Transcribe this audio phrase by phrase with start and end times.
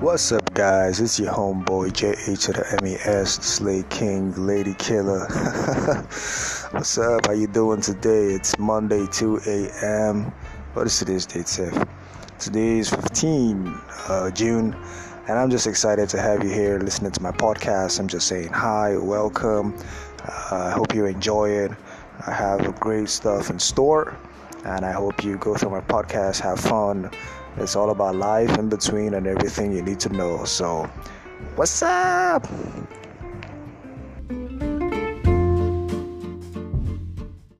[0.00, 1.00] What's up, guys?
[1.00, 5.20] It's your homeboy JH to the MES, Slay King, Lady Killer.
[6.70, 7.26] What's up?
[7.26, 8.34] How you doing today?
[8.34, 10.24] It's Monday, 2 a.m.
[10.74, 11.88] What is today's date, Seth?
[12.38, 13.68] Today is 15
[14.08, 14.76] uh, June,
[15.28, 17.98] and I'm just excited to have you here listening to my podcast.
[17.98, 19.74] I'm just saying hi, welcome.
[20.22, 21.72] Uh, I hope you enjoy it.
[22.26, 24.14] I have great stuff in store,
[24.66, 27.10] and I hope you go through my podcast, have fun
[27.58, 30.44] it's all about life in between and everything you need to know.
[30.44, 30.84] So,
[31.54, 32.46] what's up?